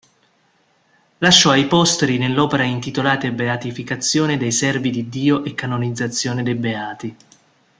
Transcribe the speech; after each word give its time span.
Lasciò 1.19 1.51
ai 1.51 1.67
posteri 1.67 2.17
nell'opera 2.17 2.63
intitolata 2.63 3.29
Beatificazione 3.29 4.35
dei 4.35 4.51
Servi 4.51 4.89
di 4.89 5.07
Dio 5.09 5.43
e 5.43 5.53
canonizzazione 5.53 6.41
dei 6.41 6.55
Beati. 6.55 7.15